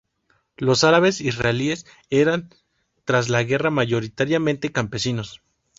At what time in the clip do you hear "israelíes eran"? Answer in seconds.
1.21-2.49